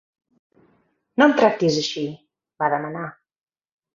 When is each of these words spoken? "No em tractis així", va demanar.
"No 1.23 1.27
em 1.31 1.35
tractis 1.41 1.77
així", 1.83 2.05
va 2.63 2.71
demanar. 2.77 3.07